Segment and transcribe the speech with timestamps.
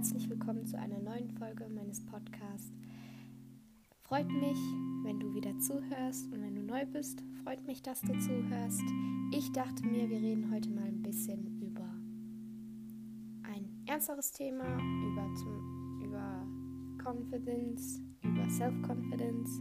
[0.00, 2.72] herzlich willkommen zu einer neuen Folge meines Podcasts.
[4.00, 4.56] Freut mich,
[5.02, 8.82] wenn du wieder zuhörst und wenn du neu bist, freut mich, dass du zuhörst.
[9.30, 11.84] Ich dachte mir, wir reden heute mal ein bisschen über
[13.42, 14.64] ein ernsteres Thema,
[15.04, 16.46] über, zum, über
[17.04, 19.60] Confidence, über Self-Confidence,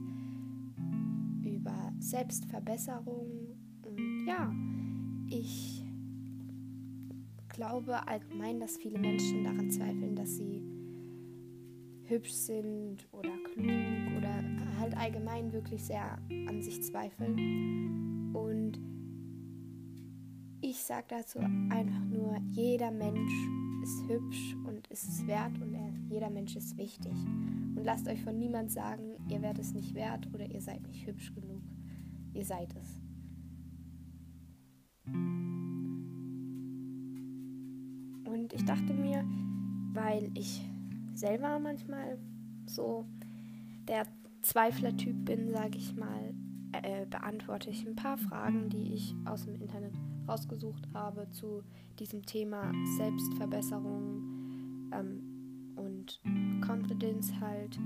[1.43, 4.53] über Selbstverbesserung und ja,
[5.27, 5.83] ich
[7.59, 10.63] glaube allgemein, dass viele Menschen daran zweifeln, dass sie
[12.05, 14.41] hübsch sind oder klug oder
[14.79, 18.33] halt allgemein wirklich sehr an sich zweifeln.
[18.33, 18.79] Und
[20.61, 23.33] ich sage dazu einfach nur, jeder Mensch
[23.83, 27.11] ist hübsch und ist es wert und er, jeder Mensch ist wichtig.
[27.11, 31.05] Und lasst euch von niemand sagen, ihr werdet es nicht wert oder ihr seid nicht
[31.05, 31.61] hübsch genug.
[32.33, 33.01] Ihr seid es.
[38.29, 39.25] Und ich dachte mir,
[39.93, 40.61] weil ich
[41.13, 42.17] selber manchmal
[42.65, 43.05] so
[43.87, 44.05] der
[44.43, 46.33] Zweifler-Typ bin, sage ich mal,
[46.71, 49.93] äh, beantworte ich ein paar Fragen, die ich aus dem Internet
[50.27, 51.63] rausgesucht habe zu
[51.97, 56.21] diesem Thema Selbstverbesserung ähm, und
[56.61, 57.77] Confidence halt.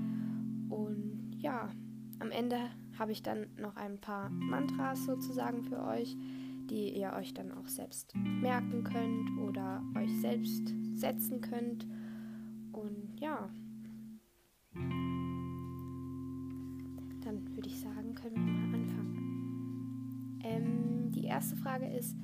[0.68, 1.70] Und ja,
[2.18, 2.58] am Ende
[2.98, 6.16] habe ich dann noch ein paar Mantras sozusagen für euch,
[6.70, 11.86] die ihr euch dann auch selbst merken könnt oder euch selbst setzen könnt.
[12.72, 13.48] Und ja,
[17.22, 20.40] dann würde ich sagen, können wir mal anfangen.
[20.42, 22.16] Ähm, die erste Frage ist,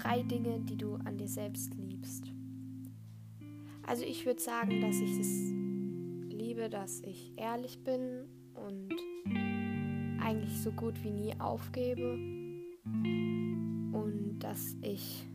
[0.00, 2.32] drei Dinge, die du an dir selbst liebst.
[3.86, 5.50] Also ich würde sagen, dass ich es
[6.30, 8.94] liebe, dass ich ehrlich bin und
[10.20, 12.37] eigentlich so gut wie nie aufgebe
[13.92, 15.26] und dass ich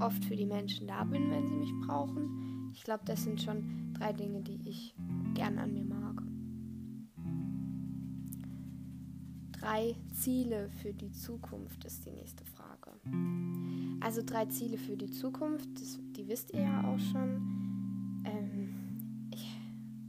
[0.00, 2.70] oft für die Menschen da bin, wenn sie mich brauchen.
[2.72, 4.94] Ich glaube, das sind schon drei Dinge, die ich
[5.34, 6.22] gern an mir mag.
[9.52, 12.92] Drei Ziele für die Zukunft ist die nächste Frage.
[14.00, 18.22] Also drei Ziele für die Zukunft, das, die wisst ihr ja auch schon.
[18.24, 19.60] Ähm, ich,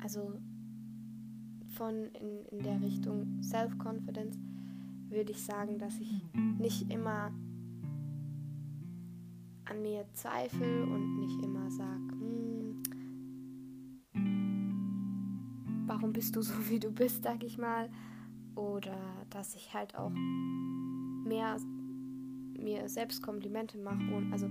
[0.02, 0.40] also
[1.76, 4.38] von in, in der Richtung Self-Confidence
[5.12, 6.24] würde ich sagen, dass ich
[6.58, 7.32] nicht immer
[9.66, 12.82] an mir zweifle und nicht immer sage, hm,
[15.86, 17.90] warum bist du so, wie du bist, sag ich mal.
[18.56, 21.58] Oder dass ich halt auch mehr
[22.60, 24.14] mir selbst Komplimente mache.
[24.14, 24.50] Und also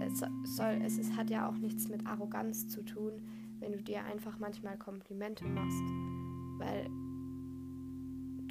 [0.00, 0.20] es,
[0.56, 3.22] soll, es, es hat ja auch nichts mit Arroganz zu tun,
[3.58, 5.84] wenn du dir einfach manchmal Komplimente machst.
[6.58, 6.88] Weil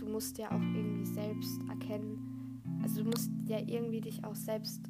[0.01, 4.81] du musst ja auch irgendwie selbst erkennen, also du musst ja irgendwie dich auch selbst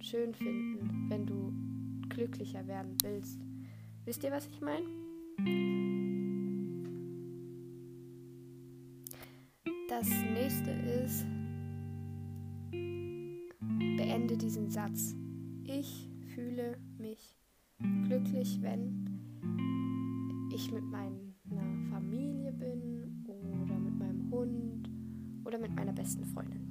[0.00, 1.52] schön finden, wenn du
[2.08, 3.38] glücklicher werden willst.
[4.06, 4.86] Wisst ihr, was ich meine?
[9.88, 11.26] Das nächste ist,
[12.70, 15.14] beende diesen Satz.
[15.64, 17.36] Ich fühle mich
[18.04, 19.20] glücklich, wenn
[20.54, 23.15] ich mit meiner Familie bin
[25.46, 26.70] oder mit meiner besten Freundin.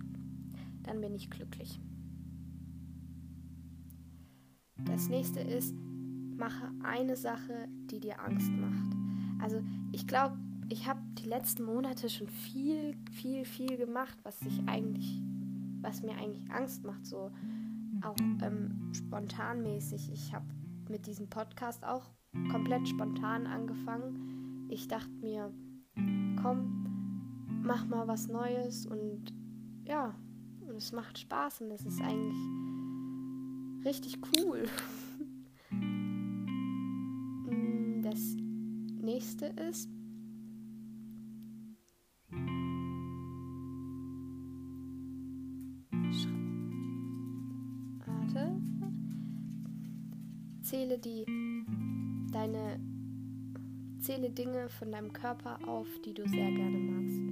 [0.84, 1.80] Dann bin ich glücklich.
[4.84, 5.74] Das nächste ist,
[6.38, 8.96] mache eine Sache, die dir Angst macht.
[9.42, 10.38] Also ich glaube,
[10.70, 15.22] ich habe die letzten Monate schon viel, viel, viel gemacht, was ich eigentlich,
[15.82, 17.32] was mir eigentlich Angst macht, so
[18.02, 20.12] auch ähm, spontanmäßig.
[20.12, 20.46] Ich habe
[20.90, 22.10] mit diesem Podcast auch
[22.52, 24.68] komplett spontan angefangen.
[24.70, 25.54] Ich dachte mir,
[26.42, 26.75] komm,
[27.66, 29.34] mach mal was Neues und
[29.86, 30.16] ja,
[30.62, 34.66] und es macht Spaß und es ist eigentlich richtig cool.
[37.48, 38.36] Mm, das
[39.02, 39.90] nächste ist,
[48.06, 48.62] Warte.
[50.62, 51.26] Zähle die
[52.32, 52.80] deine
[54.00, 57.25] zähle Dinge von deinem Körper auf, die du sehr gerne magst.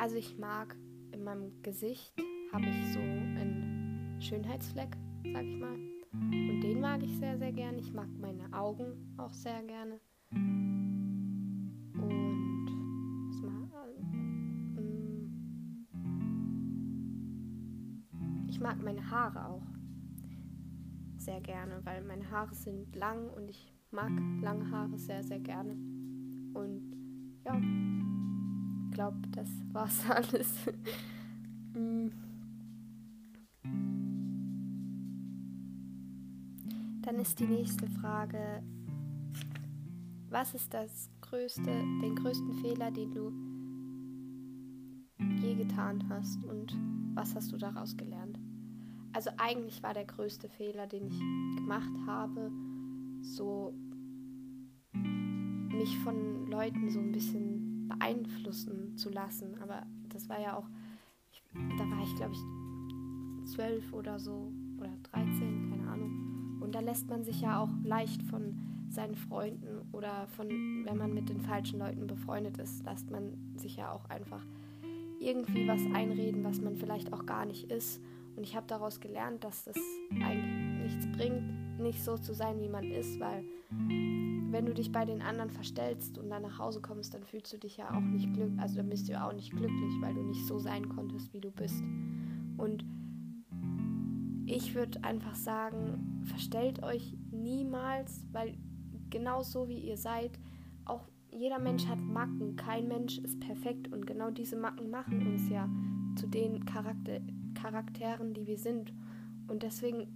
[0.00, 0.74] Also ich mag
[1.12, 2.14] in meinem Gesicht
[2.54, 4.96] habe ich so einen Schönheitsfleck
[5.30, 5.74] sag ich mal.
[6.12, 7.76] Und den mag ich sehr, sehr gerne.
[7.78, 10.00] Ich mag meine Augen auch sehr gerne.
[11.92, 12.66] Und
[13.28, 13.68] was mag,
[14.78, 15.86] ähm,
[18.48, 19.66] ich mag meine Haare auch
[21.18, 24.10] sehr gerne, weil meine Haare sind lang und ich mag
[24.40, 25.74] lange Haare sehr, sehr gerne.
[26.54, 26.96] Und
[27.44, 28.09] ja, ich
[29.00, 30.52] glaube, das war's alles.
[31.72, 32.08] Mm.
[37.00, 38.62] Dann ist die nächste Frage,
[40.28, 43.32] was ist das größte, den größten Fehler, den du
[45.40, 46.76] je getan hast und
[47.14, 48.38] was hast du daraus gelernt?
[49.14, 51.18] Also eigentlich war der größte Fehler, den ich
[51.56, 52.52] gemacht habe,
[53.22, 53.72] so
[54.92, 59.60] mich von Leuten so ein bisschen beeinflussen zu lassen.
[59.62, 60.66] Aber das war ja auch,
[61.32, 66.58] ich, da war ich glaube ich zwölf oder so oder 13, keine Ahnung.
[66.60, 68.58] Und da lässt man sich ja auch leicht von
[68.88, 73.76] seinen Freunden oder von, wenn man mit den falschen Leuten befreundet ist, lässt man sich
[73.76, 74.44] ja auch einfach
[75.20, 78.00] irgendwie was einreden, was man vielleicht auch gar nicht ist.
[78.36, 79.76] Und ich habe daraus gelernt, dass das
[80.10, 83.44] eigentlich nichts bringt, nicht so zu sein, wie man ist, weil
[84.50, 87.58] wenn du dich bei den anderen verstellst und dann nach Hause kommst, dann fühlst du
[87.58, 90.46] dich ja auch nicht glücklich, also dann bist du auch nicht glücklich, weil du nicht
[90.46, 91.82] so sein konntest, wie du bist.
[92.56, 92.84] Und
[94.46, 98.56] ich würde einfach sagen, verstellt euch niemals, weil
[99.08, 100.38] genau so wie ihr seid,
[100.84, 105.48] auch jeder Mensch hat Macken, kein Mensch ist perfekt und genau diese Macken machen uns
[105.48, 105.68] ja
[106.16, 107.20] zu den Charakter
[107.54, 108.92] Charakteren, die wir sind.
[109.48, 110.06] Und deswegen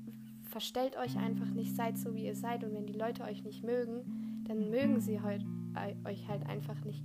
[0.44, 3.64] verstellt euch einfach nicht, seid so wie ihr seid und wenn die Leute euch nicht
[3.64, 5.44] mögen, dann mögen sie halt,
[5.74, 7.04] äh, euch halt einfach nicht.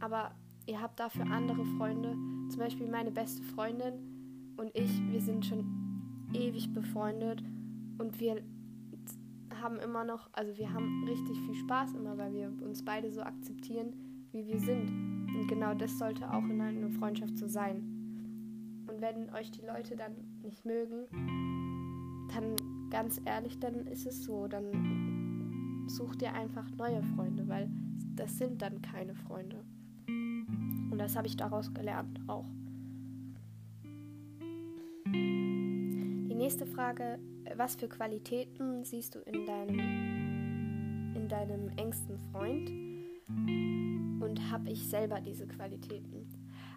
[0.00, 0.32] Aber
[0.66, 2.12] ihr habt dafür andere Freunde,
[2.48, 5.64] zum Beispiel meine beste Freundin und ich, wir sind schon
[6.32, 7.42] ewig befreundet
[7.98, 8.42] und wir
[9.60, 13.20] haben immer noch, also wir haben richtig viel Spaß immer, weil wir uns beide so
[13.22, 13.92] akzeptieren,
[14.32, 14.88] wie wir sind.
[15.34, 18.86] Und genau das sollte auch in einer Freundschaft so sein.
[18.88, 21.06] Und wenn euch die Leute dann nicht mögen,
[22.32, 25.19] dann ganz ehrlich, dann ist es so, dann
[25.96, 27.68] sucht ihr einfach neue Freunde, weil
[28.16, 29.64] das sind dann keine Freunde.
[30.06, 32.46] Und das habe ich daraus gelernt auch.
[35.12, 37.18] Die nächste Frage
[37.56, 39.78] was für Qualitäten siehst du in deinem,
[41.14, 42.70] in deinem engsten Freund?
[43.28, 46.26] Und habe ich selber diese Qualitäten?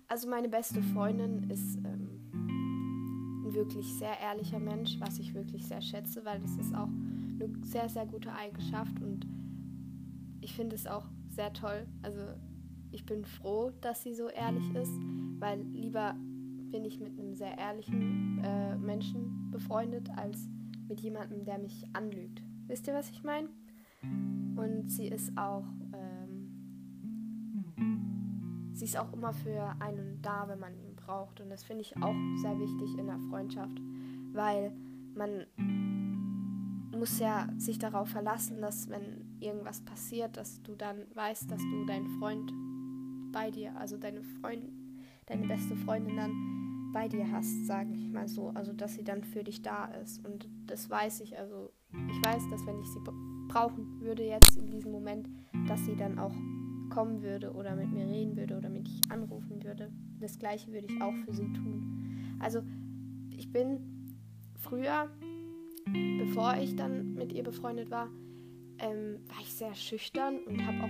[0.08, 5.82] Also meine beste Freundin ist ähm, ein wirklich sehr ehrlicher Mensch, was ich wirklich sehr
[5.82, 6.90] schätze, weil das ist auch
[7.46, 9.28] eine sehr, sehr gute Eigenschaft und
[10.42, 11.88] ich finde es auch sehr toll.
[12.02, 12.20] Also
[12.92, 14.94] ich bin froh, dass sie so ehrlich ist,
[15.40, 16.16] weil lieber
[16.72, 20.50] bin ich mit einem sehr ehrlichen äh, Menschen befreundet, als
[20.88, 22.42] mit jemandem, der mich anlügt.
[22.68, 23.50] Wisst ihr, was ich meine?
[24.56, 26.50] Und sie ist auch, ähm,
[28.74, 31.42] sie ist auch immer für einen da, wenn man ihn braucht.
[31.42, 33.80] Und das finde ich auch sehr wichtig in der Freundschaft,
[34.34, 34.74] weil
[35.16, 35.46] man
[37.04, 41.86] muss ja sich darauf verlassen, dass wenn irgendwas passiert, dass du dann weißt, dass du
[41.86, 42.54] deinen Freund
[43.34, 44.72] bei dir, also deine Freund,
[45.26, 48.52] deine beste Freundin dann bei dir hast, sage ich mal so.
[48.52, 50.26] Also, dass sie dann für dich da ist.
[50.26, 51.38] Und das weiß ich.
[51.38, 53.02] Also, ich weiß, dass wenn ich sie
[53.50, 55.28] brauchen würde jetzt in diesem Moment,
[55.68, 56.34] dass sie dann auch
[56.90, 59.92] kommen würde oder mit mir reden würde oder mich anrufen würde.
[60.22, 62.38] Das gleiche würde ich auch für sie tun.
[62.40, 62.62] Also,
[63.30, 64.16] ich bin
[64.58, 65.10] früher,
[66.18, 68.10] bevor ich dann mit ihr befreundet war,
[68.80, 70.88] ähm, war ich sehr schüchtern und habe auch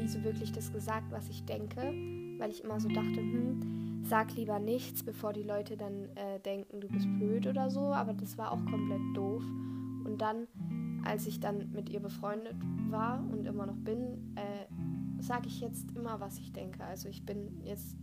[0.00, 1.80] nie so wirklich das gesagt, was ich denke,
[2.38, 6.80] weil ich immer so dachte, hm, sag lieber nichts, bevor die Leute dann äh, denken,
[6.80, 7.80] du bist blöd oder so.
[7.80, 9.42] Aber das war auch komplett doof.
[10.04, 10.46] Und dann,
[11.04, 12.56] als ich dann mit ihr befreundet
[12.90, 16.84] war und immer noch bin, äh, sage ich jetzt immer, was ich denke.
[16.84, 17.96] Also ich bin jetzt,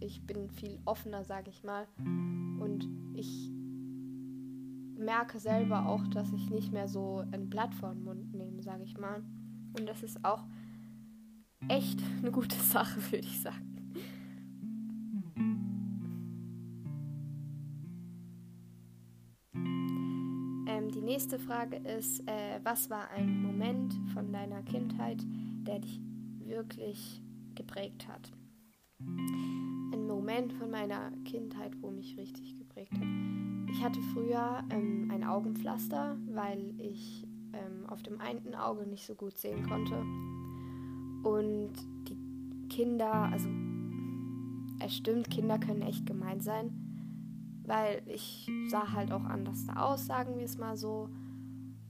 [0.00, 1.86] ich bin viel offener, sage ich mal.
[1.98, 3.52] Und ich
[5.04, 8.84] merke selber auch, dass ich nicht mehr so ein Blatt vor den Mund nehme, sage
[8.84, 9.22] ich mal.
[9.78, 10.44] Und das ist auch
[11.68, 13.74] echt eine gute Sache, würde ich sagen.
[21.04, 25.22] nächste Frage ist, äh, was war ein Moment von deiner Kindheit,
[25.66, 26.00] der dich
[26.44, 27.22] wirklich
[27.54, 28.32] geprägt hat?
[29.00, 33.43] Ein Moment von meiner Kindheit, wo mich richtig geprägt hat.
[33.74, 39.14] Ich hatte früher ähm, ein Augenpflaster, weil ich ähm, auf dem einen Auge nicht so
[39.14, 39.96] gut sehen konnte.
[41.28, 41.72] Und
[42.08, 43.48] die Kinder, also
[44.80, 46.84] es stimmt, Kinder können echt gemein sein
[47.66, 51.08] weil ich sah halt auch anders da aus, sagen wir es mal so.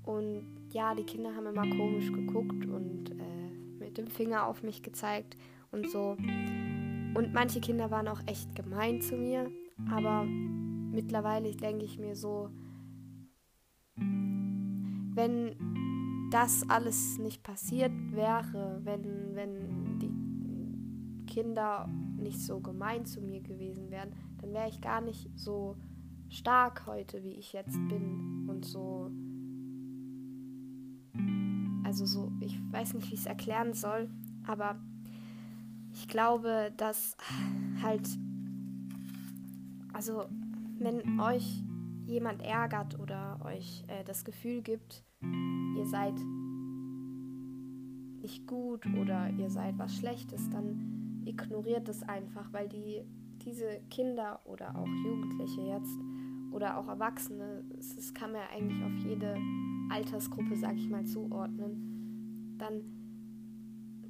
[0.05, 4.83] Und ja, die Kinder haben immer komisch geguckt und äh, mit dem Finger auf mich
[4.83, 5.37] gezeigt
[5.73, 6.17] und so.
[7.15, 9.51] Und manche Kinder waren auch echt gemein zu mir,
[9.91, 10.27] aber
[10.95, 12.51] mittlerweile denke ich mir so,
[13.97, 15.57] wenn
[16.31, 23.91] das alles nicht passiert wäre, wenn, wenn die Kinder nicht so gemein zu mir gewesen
[23.91, 25.77] wären, dann wäre ich gar nicht so
[26.29, 29.11] stark heute, wie ich jetzt bin und so.
[31.85, 34.09] Also so, ich weiß nicht, wie ich es erklären soll,
[34.47, 34.81] aber
[35.93, 37.17] ich glaube, dass
[37.83, 38.09] halt,
[39.93, 40.25] also
[40.85, 41.63] wenn euch
[42.07, 46.15] jemand ärgert oder euch äh, das Gefühl gibt, ihr seid
[48.21, 53.03] nicht gut oder ihr seid was Schlechtes, dann ignoriert es einfach, weil die
[53.45, 55.99] diese Kinder oder auch Jugendliche jetzt
[56.53, 59.37] oder auch Erwachsene, das kann man ja eigentlich auf jede
[59.91, 62.83] Altersgruppe, sag ich mal, zuordnen, dann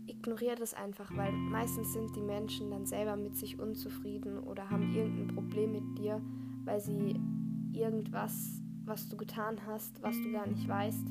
[0.06, 4.94] ignoriert es einfach, weil meistens sind die Menschen dann selber mit sich unzufrieden oder haben
[4.94, 6.20] irgendein Problem mit dir,
[6.64, 7.20] weil sie
[7.72, 11.06] irgendwas, was du getan hast, was du gar nicht weißt,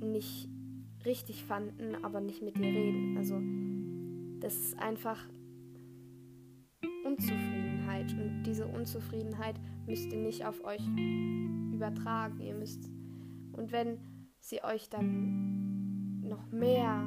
[0.00, 0.48] nicht
[1.04, 3.16] richtig fanden, aber nicht mit dir reden.
[3.16, 3.40] Also
[4.40, 5.18] das ist einfach
[7.04, 10.82] Unzufriedenheit und diese Unzufriedenheit müsst ihr nicht auf euch
[11.72, 12.40] übertragen.
[12.40, 12.90] Ihr müsst
[13.52, 13.98] und wenn
[14.40, 17.06] sie euch dann noch mehr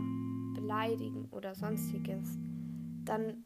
[0.56, 2.38] beleidigen oder sonstiges,
[3.06, 3.46] dann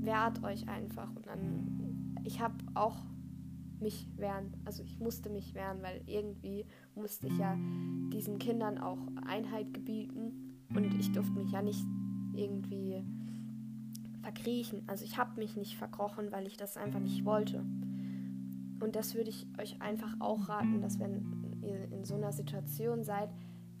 [0.00, 1.81] wehrt euch einfach und dann
[2.24, 2.96] ich habe auch
[3.80, 4.54] mich wehren.
[4.64, 6.64] Also ich musste mich wehren, weil irgendwie
[6.94, 7.56] musste ich ja
[8.12, 11.84] diesen Kindern auch Einheit gebieten und ich durfte mich ja nicht
[12.34, 13.04] irgendwie
[14.22, 14.82] verkriechen.
[14.86, 17.64] Also ich habe mich nicht verkrochen, weil ich das einfach nicht wollte.
[18.80, 23.04] Und das würde ich euch einfach auch raten, dass wenn ihr in so einer Situation
[23.04, 23.30] seid,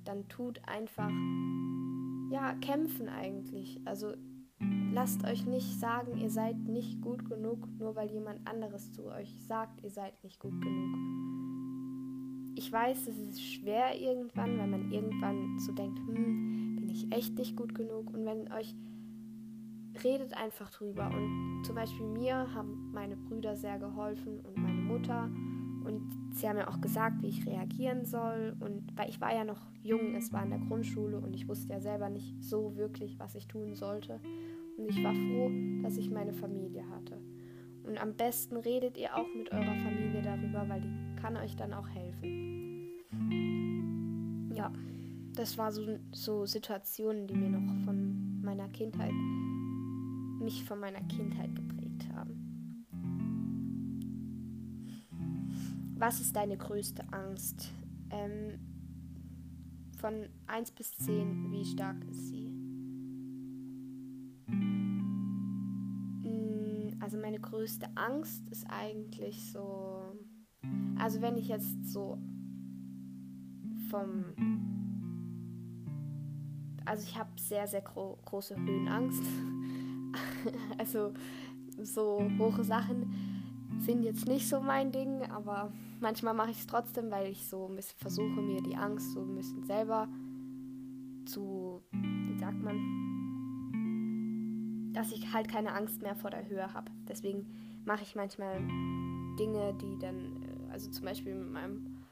[0.04, 1.10] dann tut einfach,
[2.30, 3.80] ja, kämpfen eigentlich.
[3.84, 4.14] Also
[4.92, 9.34] Lasst euch nicht sagen, ihr seid nicht gut genug, nur weil jemand anderes zu euch
[9.40, 10.98] sagt, ihr seid nicht gut genug.
[12.56, 17.38] Ich weiß, es ist schwer irgendwann, weil man irgendwann so denkt, hm, bin ich echt
[17.38, 18.12] nicht gut genug?
[18.12, 18.74] Und wenn euch
[20.04, 21.10] redet einfach drüber.
[21.10, 25.30] Und zum Beispiel mir haben meine Brüder sehr geholfen und meine Mutter.
[25.84, 28.56] Und sie haben mir auch gesagt, wie ich reagieren soll.
[28.60, 31.72] Und weil ich war ja noch jung, es war in der Grundschule und ich wusste
[31.72, 34.20] ja selber nicht so wirklich, was ich tun sollte.
[34.76, 35.50] Und ich war froh,
[35.82, 37.18] dass ich meine Familie hatte.
[37.84, 41.72] Und am besten redet ihr auch mit eurer Familie darüber, weil die kann euch dann
[41.72, 42.90] auch helfen.
[44.54, 44.72] Ja,
[45.34, 49.12] das war so, so Situationen, die mir noch von meiner Kindheit,
[50.40, 52.86] mich von meiner Kindheit geprägt haben.
[55.96, 57.72] Was ist deine größte Angst?
[58.10, 58.58] Ähm,
[59.98, 62.61] von 1 bis 10, wie stark ist sie?
[67.16, 70.16] Meine größte Angst ist eigentlich so,
[70.98, 72.18] also wenn ich jetzt so
[73.90, 74.24] vom,
[76.84, 79.24] also ich habe sehr, sehr gro große Höhenangst.
[80.78, 81.12] also
[81.78, 83.12] so hohe Sachen
[83.78, 87.68] sind jetzt nicht so mein Ding, aber manchmal mache ich es trotzdem, weil ich so
[87.68, 90.08] ein bisschen versuche, mir die Angst so ein bisschen selber
[91.24, 93.11] zu, wie sagt man,
[94.92, 96.90] dass ich halt keine Angst mehr vor der Höhe habe.
[97.08, 97.46] Deswegen
[97.84, 98.58] mache ich manchmal
[99.38, 102.04] Dinge, die dann, äh, also zum Beispiel mit meinem,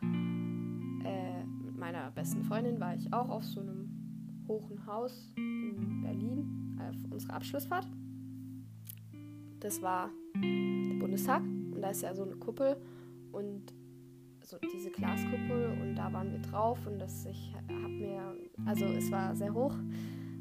[1.04, 3.90] äh, mit meiner besten Freundin war ich auch auf so einem
[4.48, 7.86] hohen Haus in Berlin auf unserer Abschlussfahrt.
[9.60, 12.76] Das war der Bundestag und da ist ja so eine Kuppel
[13.30, 13.72] und
[14.42, 19.10] so diese Glaskuppel und da waren wir drauf und das ich habe mir also es
[19.12, 19.74] war sehr hoch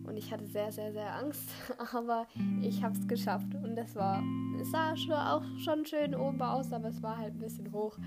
[0.09, 1.47] und ich hatte sehr, sehr, sehr Angst,
[1.93, 2.27] aber
[2.61, 4.23] ich habe es geschafft und das war,
[4.59, 7.97] es sah schon, auch schon schön oben aus, aber es war halt ein bisschen hoch,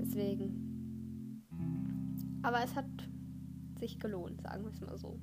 [0.00, 1.44] deswegen.
[2.42, 2.86] Aber es hat
[3.78, 5.18] sich gelohnt, sagen wir es mal so.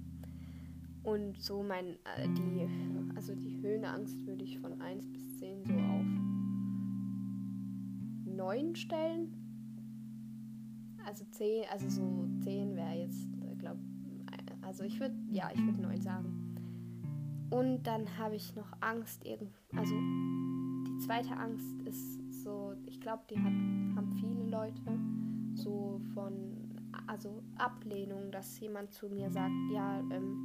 [1.03, 2.67] Und so mein, äh, die,
[3.15, 6.05] also die Höhenangst würde ich von 1 bis 10 so auf
[8.25, 9.33] 9 stellen.
[11.03, 13.27] Also 10, also so 10 wäre jetzt
[14.71, 16.55] also ich würde, ja, ich würde 9 sagen.
[17.49, 19.21] Und dann habe ich noch Angst,
[19.75, 19.95] also
[20.87, 24.81] die zweite Angst ist so, ich glaube, die hat, haben viele Leute
[25.55, 30.37] so von, also Ablehnung, dass jemand zu mir sagt, ja, ähm,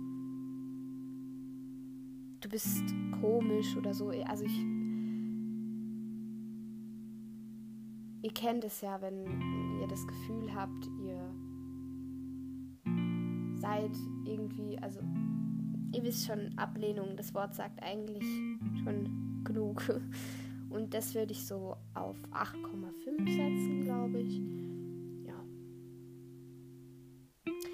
[2.41, 2.83] du bist
[3.21, 4.09] komisch oder so.
[4.27, 4.59] Also ich,
[8.23, 11.33] ihr kennt es ja, wenn ihr das Gefühl habt, ihr
[13.67, 13.91] seid
[14.25, 15.01] irgendwie, also
[15.93, 18.25] ihr wisst schon, Ablehnung, das Wort sagt eigentlich
[18.85, 19.83] schon genug.
[20.71, 24.41] Und das würde ich so auf 8,5 setzen, glaube ich.
[25.27, 25.45] Ja.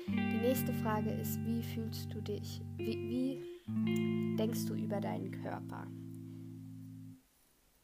[0.09, 2.63] Die nächste Frage ist, wie fühlst du dich?
[2.77, 5.87] Wie, wie denkst du über deinen Körper?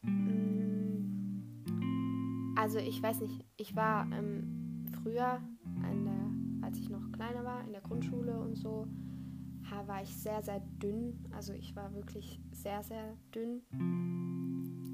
[0.01, 1.43] Mm,
[2.55, 5.41] also ich weiß nicht, ich war ähm, früher,
[6.03, 6.08] noch
[7.19, 8.87] kleiner war, in der Grundschule und so,
[9.89, 11.19] war ich sehr, sehr dünn.
[11.35, 13.61] Also ich war wirklich sehr, sehr dünn.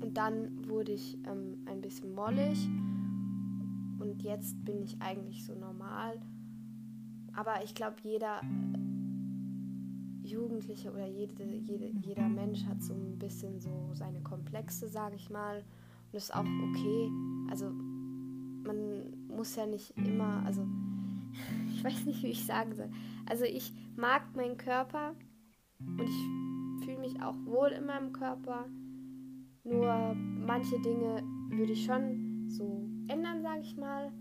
[0.02, 2.68] Und dann wurde ich ähm, ein bisschen mollig.
[4.00, 6.20] Und jetzt bin ich eigentlich so normal.
[7.36, 8.42] Aber ich glaube, jeder
[10.24, 15.30] Jugendliche oder jede, jede, jeder Mensch hat so ein bisschen so seine Komplexe, sage ich
[15.30, 15.58] mal.
[15.58, 17.12] Und das ist auch okay.
[17.52, 20.66] Also man muss ja nicht immer, also
[21.74, 22.90] ich weiß nicht, wie ich sagen soll.
[23.26, 25.16] Also ich mag meinen Körper
[25.80, 28.66] und ich fühle mich auch wohl in meinem Körper.
[29.64, 34.12] Nur manche Dinge würde ich schon so ändern, sage ich mal.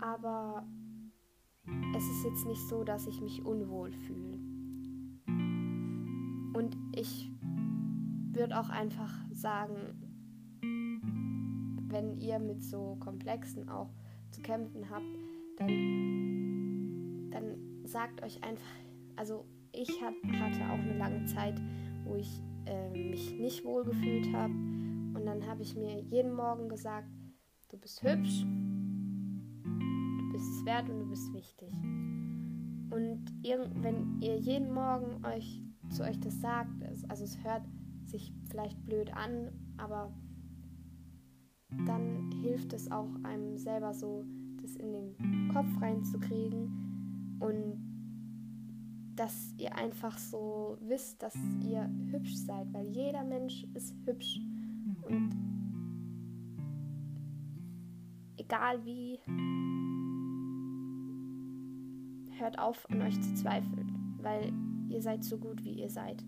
[0.00, 0.66] Aber
[1.96, 4.38] es ist jetzt nicht so, dass ich mich unwohl fühle.
[6.54, 7.30] Und ich
[8.32, 10.10] würde auch einfach sagen,
[11.88, 13.90] wenn ihr mit so Komplexen auch
[14.30, 15.18] zu kämpfen habt,
[15.56, 15.99] dann,
[17.90, 18.64] sagt euch einfach,
[19.16, 21.60] also ich hab, hatte auch eine lange Zeit,
[22.04, 24.52] wo ich äh, mich nicht wohl gefühlt habe.
[24.52, 27.08] Und dann habe ich mir jeden Morgen gesagt,
[27.68, 28.44] du bist hübsch,
[29.64, 31.72] du bist es wert und du bist wichtig.
[32.90, 37.62] Und wenn ihr jeden Morgen euch zu euch das sagt, also es hört
[38.04, 40.12] sich vielleicht blöd an, aber
[41.86, 44.24] dann hilft es auch einem selber so,
[44.60, 46.89] das in den Kopf reinzukriegen
[47.40, 47.90] und
[49.16, 54.40] dass ihr einfach so wisst, dass ihr hübsch seid, weil jeder Mensch ist hübsch
[55.02, 55.30] und
[58.36, 59.18] egal wie,
[62.38, 64.52] hört auf an euch zu zweifeln, weil
[64.88, 66.24] ihr seid so gut, wie ihr seid.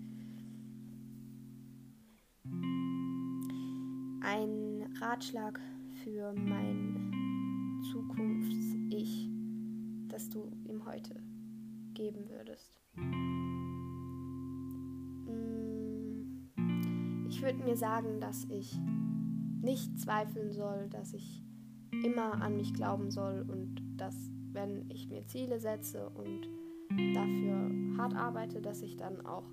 [4.20, 5.58] Ein Ratschlag
[6.04, 9.31] für mein Zukunfts-Ich,
[10.12, 11.14] das du ihm heute
[11.94, 12.78] geben würdest?
[15.26, 18.78] Mm, ich würde mir sagen, dass ich
[19.62, 21.42] nicht zweifeln soll, dass ich
[22.04, 24.14] immer an mich glauben soll und dass,
[24.52, 26.48] wenn ich mir Ziele setze und
[27.14, 29.44] dafür hart arbeite, dass ich dann auch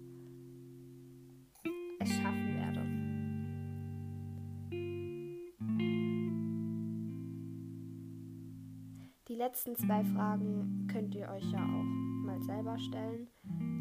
[9.39, 13.29] letzten zwei Fragen könnt ihr euch ja auch mal selber stellen.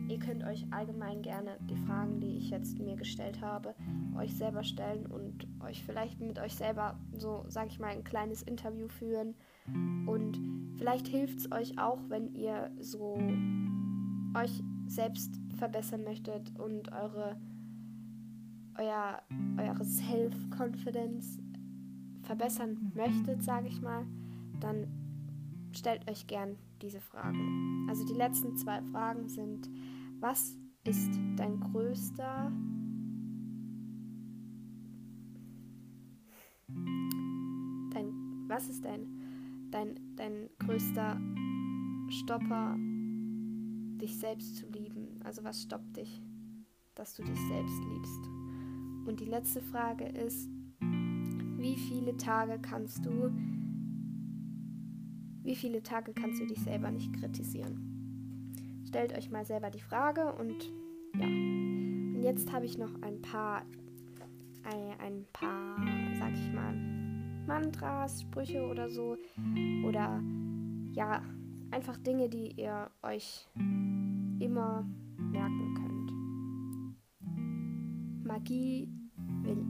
[0.09, 3.75] Ihr könnt euch allgemein gerne die Fragen, die ich jetzt mir gestellt habe,
[4.17, 8.43] euch selber stellen und euch vielleicht mit euch selber so, sag ich mal, ein kleines
[8.43, 9.35] Interview führen.
[10.07, 10.41] Und
[10.77, 13.19] vielleicht hilft es euch auch, wenn ihr so
[14.35, 17.37] euch selbst verbessern möchtet und eure
[18.79, 19.21] euer,
[19.57, 21.41] eure Self-Confidence
[22.23, 24.07] verbessern möchtet, sage ich mal,
[24.61, 24.87] dann
[25.79, 27.87] stellt euch gern diese Fragen.
[27.89, 29.71] Also die letzten zwei Fragen sind,
[30.21, 32.53] was ist dein größter
[37.93, 41.21] dein was ist dein dein dein größter
[42.11, 42.77] Stopper
[44.01, 45.21] dich selbst zu lieben?
[45.25, 46.23] Also was stoppt dich,
[46.95, 48.27] dass du dich selbst liebst?
[49.07, 50.49] Und die letzte Frage ist,
[50.81, 53.31] wie viele Tage kannst du
[55.49, 58.83] wie viele Tage kannst du dich selber nicht kritisieren?
[58.87, 60.71] Stellt euch mal selber die Frage und
[61.19, 61.25] ja.
[61.25, 63.63] Und jetzt habe ich noch ein paar,
[64.99, 65.79] ein, paar,
[66.19, 66.75] sag ich mal,
[67.47, 69.17] Mantras, Sprüche oder so.
[69.87, 70.23] Oder
[70.93, 71.23] ja,
[71.71, 76.13] einfach Dinge, die ihr euch immer merken könnt.
[78.27, 78.93] Magie
[79.45, 79.65] will,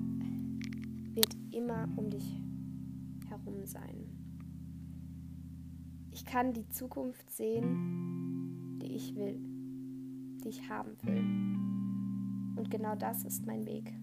[1.15, 2.43] wird immer um dich
[3.29, 4.08] herum sein.
[6.29, 9.41] Ich kann die Zukunft sehen, die ich will,
[10.45, 11.25] die ich haben will.
[12.59, 13.95] Und genau das ist mein Weg.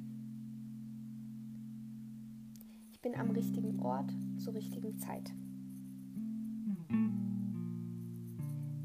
[2.90, 5.36] Ich bin am richtigen Ort zur richtigen Zeit.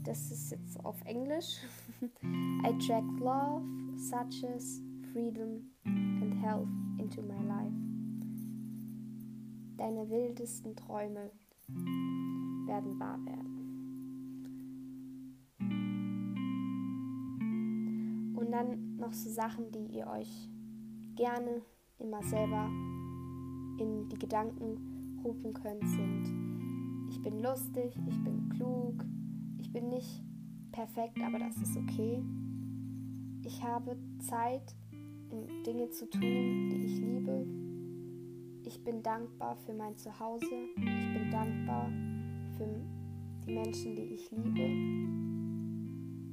[0.03, 1.61] Das ist jetzt auf Englisch.
[2.23, 3.65] I attract love,
[3.97, 4.83] success,
[5.15, 7.73] freedom and health into my life.
[9.79, 11.31] Deine wildesten Träume
[12.71, 13.57] werden wahr werden.
[18.37, 20.49] Und dann noch so Sachen, die ihr euch
[21.17, 21.63] gerne
[21.99, 22.71] immer selber
[23.79, 29.05] in die Gedanken rufen könnt, sind, ich bin lustig, ich bin klug,
[29.59, 30.23] ich bin nicht
[30.71, 32.23] perfekt, aber das ist okay.
[33.45, 34.77] Ich habe Zeit,
[35.67, 36.21] Dinge zu tun,
[36.71, 37.47] die ich liebe.
[38.65, 40.69] Ich bin dankbar für mein Zuhause.
[40.77, 41.91] Ich bin dankbar
[42.61, 42.67] für
[43.47, 44.61] die Menschen, die ich liebe.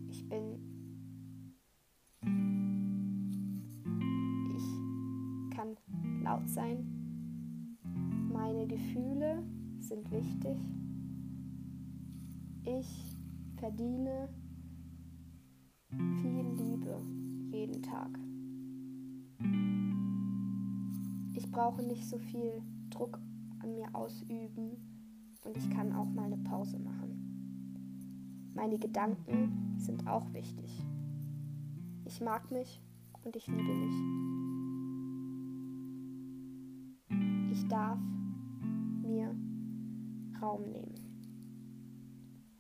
[0.09, 0.59] Ich bin.
[4.57, 5.77] Ich kann
[6.23, 7.77] laut sein.
[8.29, 9.41] Meine Gefühle
[9.79, 10.57] sind wichtig.
[12.65, 13.17] Ich
[13.55, 14.27] verdiene
[15.89, 16.97] viel Liebe
[17.51, 18.19] jeden Tag.
[21.35, 23.17] Ich brauche nicht so viel Druck
[23.59, 24.96] an mir ausüben
[25.45, 28.51] und ich kann auch mal eine Pause machen.
[28.53, 30.83] Meine Gedanken sind auch wichtig.
[32.05, 32.81] Ich mag mich
[33.23, 33.95] und ich liebe mich.
[37.51, 37.99] Ich darf
[39.03, 39.35] mir
[40.41, 40.95] Raum nehmen.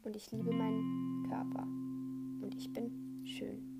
[0.03, 1.63] Und ich liebe meinen Körper.
[2.41, 3.77] Und ich bin schön.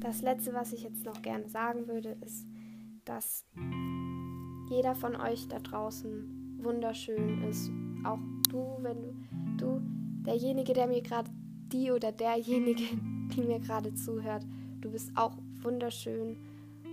[0.00, 2.46] Das Letzte, was ich jetzt noch gerne sagen würde, ist,
[3.04, 3.46] dass
[4.68, 7.70] jeder von euch da draußen wunderschön ist.
[8.04, 8.18] Auch
[8.50, 9.14] du, wenn du,
[9.56, 9.80] du,
[10.24, 11.30] derjenige, der mir gerade,
[11.72, 12.84] die oder derjenige,
[13.34, 14.44] die mir gerade zuhört,
[14.80, 16.36] du bist auch wunderschön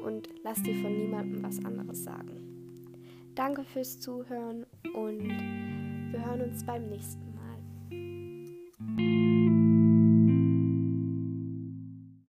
[0.04, 2.42] und lass dir von niemandem was anderes sagen.
[3.36, 5.30] Danke fürs Zuhören und
[6.12, 9.25] wir hören uns beim nächsten Mal.